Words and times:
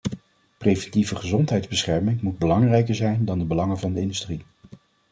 Preventieve 0.59 1.15
gezondheidsbescherming 1.15 2.21
moet 2.21 2.37
belangrijker 2.39 2.95
zijn 2.95 3.25
dan 3.25 3.39
de 3.39 3.45
belangen 3.45 3.79
van 3.79 3.93
de 3.93 3.99
industrie. 3.99 4.41